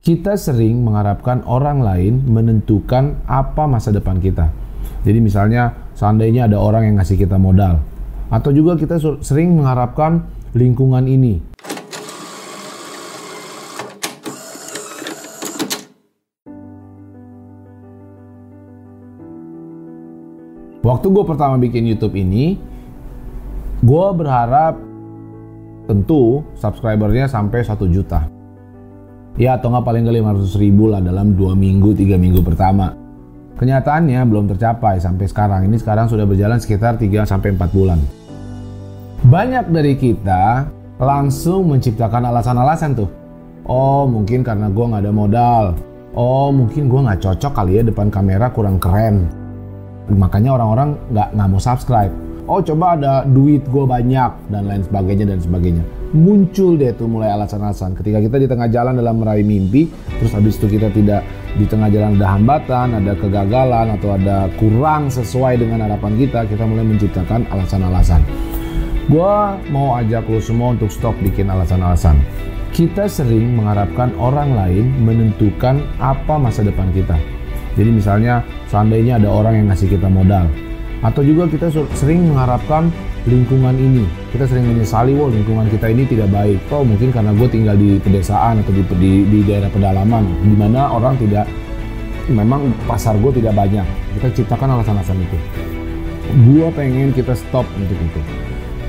[0.00, 4.48] Kita sering mengharapkan orang lain menentukan apa masa depan kita.
[5.04, 7.84] Jadi misalnya seandainya ada orang yang ngasih kita modal.
[8.32, 10.24] Atau juga kita sering mengharapkan
[10.56, 11.44] lingkungan ini.
[20.80, 22.56] Waktu gue pertama bikin YouTube ini,
[23.84, 24.80] gue berharap
[25.84, 28.39] tentu subscribernya sampai 1 juta.
[29.40, 32.92] Ya atau nggak paling nggak 500 ribu lah dalam dua minggu, tiga minggu pertama.
[33.56, 35.64] Kenyataannya belum tercapai sampai sekarang.
[35.64, 37.96] Ini sekarang sudah berjalan sekitar 3 sampai 4 bulan.
[39.24, 40.68] Banyak dari kita
[41.00, 43.08] langsung menciptakan alasan-alasan tuh.
[43.64, 45.64] Oh mungkin karena gue nggak ada modal.
[46.12, 49.24] Oh mungkin gue nggak cocok kali ya depan kamera kurang keren.
[50.12, 52.12] Makanya orang-orang nggak nggak mau subscribe.
[52.50, 55.86] Oh coba ada duit gue banyak dan lain sebagainya dan sebagainya.
[56.10, 57.94] Muncul deh tuh mulai alasan-alasan.
[57.94, 59.86] Ketika kita di tengah jalan dalam meraih mimpi,
[60.18, 61.22] terus habis itu kita tidak
[61.54, 66.66] di tengah jalan ada hambatan, ada kegagalan atau ada kurang sesuai dengan harapan kita, kita
[66.66, 68.18] mulai menciptakan alasan-alasan.
[69.06, 72.18] Gua mau ajak lo semua untuk stop bikin alasan-alasan.
[72.74, 77.14] Kita sering mengharapkan orang lain menentukan apa masa depan kita.
[77.78, 80.50] Jadi misalnya seandainya ada orang yang ngasih kita modal,
[81.00, 82.92] atau juga kita sering mengharapkan
[83.28, 84.04] lingkungan ini.
[84.32, 86.60] Kita sering menyesali, wah lingkungan kita ini tidak baik.
[86.72, 90.92] Oh mungkin karena gue tinggal di pedesaan atau di, di, di daerah pedalaman, di mana
[90.92, 91.44] orang tidak,
[92.28, 93.84] memang pasar gue tidak banyak.
[94.20, 95.38] Kita ciptakan alasan-alasan itu.
[96.46, 98.20] Gue pengen kita stop untuk itu.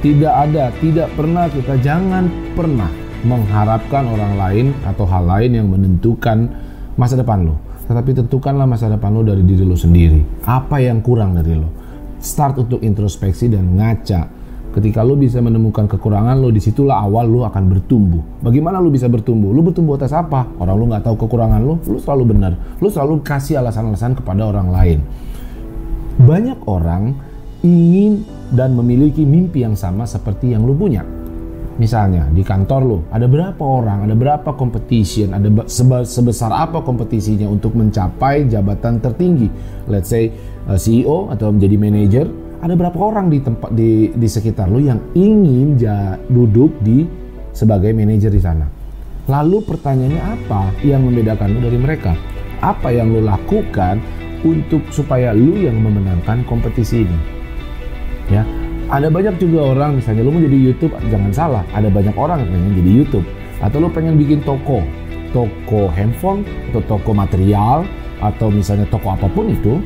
[0.00, 2.88] Tidak ada, tidak pernah kita jangan pernah
[3.20, 6.48] mengharapkan orang lain atau hal lain yang menentukan
[6.96, 7.60] masa depan lo.
[7.84, 10.46] Tetapi tentukanlah masa depan lo dari diri lo sendiri.
[10.48, 11.79] Apa yang kurang dari lo?
[12.20, 14.28] Start untuk introspeksi dan ngaca.
[14.70, 18.44] Ketika lo bisa menemukan kekurangan lo, di situlah awal lo akan bertumbuh.
[18.44, 19.50] Bagaimana lo bisa bertumbuh?
[19.50, 20.46] Lo bertumbuh atas apa?
[20.62, 22.52] Orang lo nggak tahu kekurangan lo, lo selalu benar.
[22.78, 24.98] Lo selalu kasih alasan-alasan kepada orang lain.
[26.20, 27.16] Banyak orang
[27.66, 28.22] ingin
[28.54, 31.02] dan memiliki mimpi yang sama seperti yang lo punya.
[31.80, 35.48] Misalnya di kantor lo ada berapa orang, ada berapa competition, ada
[36.04, 39.48] sebesar apa kompetisinya untuk mencapai jabatan tertinggi.
[39.88, 40.28] Let's say
[40.68, 42.26] uh, CEO atau menjadi manajer,
[42.60, 47.08] ada berapa orang di tempat di di sekitar lo yang ingin ja, duduk di
[47.56, 48.68] sebagai manajer di sana.
[49.24, 52.12] Lalu pertanyaannya apa yang membedakan lo dari mereka?
[52.60, 54.04] Apa yang lo lakukan
[54.44, 57.18] untuk supaya lo yang memenangkan kompetisi ini?
[58.28, 58.44] Ya,
[58.90, 61.62] ada banyak juga orang misalnya lo mau jadi YouTube jangan salah.
[61.70, 63.26] Ada banyak orang yang pengen jadi YouTube.
[63.62, 64.82] Atau lo pengen bikin toko.
[65.30, 66.42] Toko handphone
[66.74, 67.86] atau toko material
[68.18, 69.78] atau misalnya toko apa pun itu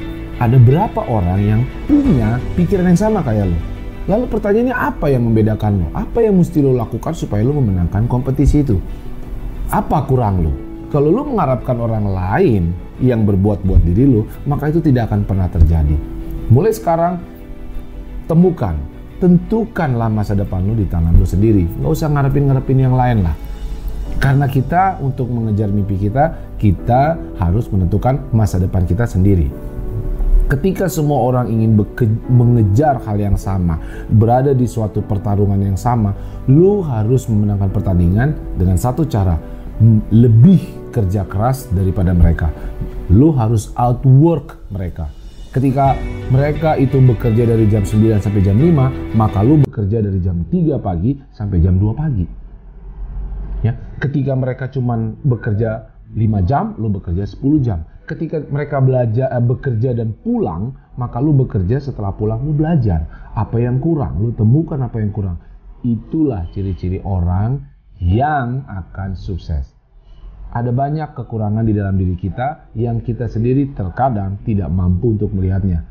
[0.43, 3.59] ada berapa orang yang punya pikiran yang sama kayak lo
[4.05, 8.65] lalu pertanyaannya apa yang membedakan lo apa yang mesti lo lakukan supaya lo memenangkan kompetisi
[8.67, 8.81] itu?
[9.69, 10.53] Apa kurang lo
[10.91, 12.63] kalau lo mengharapkan orang lain
[13.05, 15.97] yang berbuat buat diri lo maka itu tidak akan pernah terjadi.
[16.49, 17.21] Mulai sekarang
[18.25, 21.67] temukan tentukanlah masa depan lu di tangan lu sendiri.
[21.81, 23.37] Nggak usah ngarepin-ngarepin yang lain lah.
[24.19, 29.51] Karena kita untuk mengejar mimpi kita, kita harus menentukan masa depan kita sendiri.
[30.45, 31.73] Ketika semua orang ingin
[32.29, 33.81] mengejar hal yang sama,
[34.13, 36.13] berada di suatu pertarungan yang sama,
[36.47, 39.41] lu harus memenangkan pertandingan dengan satu cara,
[40.13, 42.53] lebih kerja keras daripada mereka.
[43.09, 45.11] Lu harus outwork mereka.
[45.55, 45.95] Ketika
[46.35, 50.83] mereka itu bekerja dari jam 9 sampai jam 5, maka lu bekerja dari jam 3
[50.83, 52.27] pagi sampai jam 2 pagi.
[53.63, 57.87] Ya, ketika mereka cuman bekerja 5 jam, lu bekerja 10 jam.
[58.03, 63.07] Ketika mereka belajar eh, bekerja dan pulang, maka lu bekerja setelah pulang lu belajar.
[63.39, 65.39] Apa yang kurang, lu temukan apa yang kurang.
[65.87, 67.63] Itulah ciri-ciri orang
[68.03, 69.74] yang akan sukses.
[70.55, 75.83] Ada banyak kekurangan di dalam diri kita yang kita sendiri terkadang tidak mampu untuk melihatnya.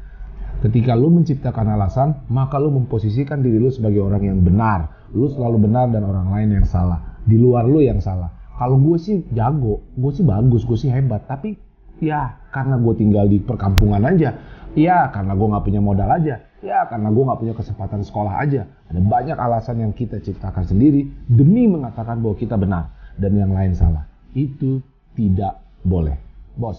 [0.64, 5.12] Ketika lu menciptakan alasan, maka lu memposisikan diri lu sebagai orang yang benar.
[5.12, 7.20] Lu selalu benar dan orang lain yang salah.
[7.28, 8.32] Di luar lu yang salah.
[8.56, 11.28] Kalau gue sih jago, gue sih bagus, gue sih hebat.
[11.28, 11.60] Tapi
[12.00, 14.32] ya karena gue tinggal di perkampungan aja.
[14.80, 16.40] Ya karena gue gak punya modal aja.
[16.64, 18.64] Ya karena gue gak punya kesempatan sekolah aja.
[18.88, 23.76] Ada banyak alasan yang kita ciptakan sendiri demi mengatakan bahwa kita benar dan yang lain
[23.76, 24.82] salah itu
[25.14, 26.18] tidak boleh.
[26.58, 26.78] Bos,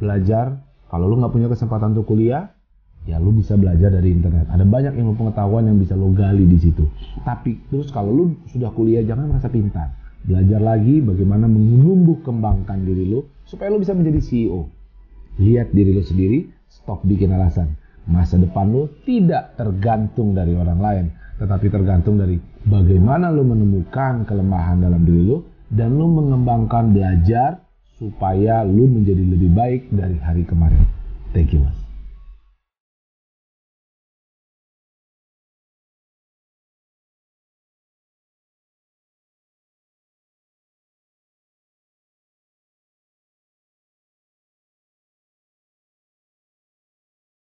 [0.00, 0.64] belajar.
[0.88, 2.48] Kalau lu nggak punya kesempatan untuk kuliah,
[3.04, 4.48] ya lu bisa belajar dari internet.
[4.48, 6.88] Ada banyak ilmu pengetahuan yang bisa lu gali di situ.
[7.28, 9.92] Tapi terus kalau lu sudah kuliah jangan merasa pintar.
[10.24, 14.68] Belajar lagi bagaimana menumbuh kembangkan diri lu supaya lu bisa menjadi CEO.
[15.38, 17.76] Lihat diri lu sendiri, stop bikin alasan.
[18.08, 21.04] Masa depan lu tidak tergantung dari orang lain,
[21.36, 27.64] tetapi tergantung dari bagaimana lu menemukan kelemahan dalam diri lu dan lu mengembangkan belajar
[27.98, 30.86] supaya lu menjadi lebih baik dari hari kemarin.
[31.34, 31.87] Thank you, Mas.